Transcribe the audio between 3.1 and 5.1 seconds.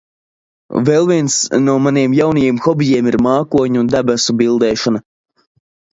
ir mākoņu un debesu bildēšana.